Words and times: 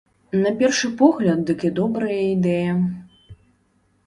На 0.43 0.53
першы 0.61 0.89
погляд 1.01 1.43
дык 1.49 1.59
і 1.69 1.71
добрая 1.81 2.19
ідэя. 2.35 2.73